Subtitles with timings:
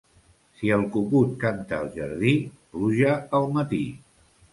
[0.59, 2.31] Si el cucut canta al jardí,
[2.71, 3.83] pluja al matí.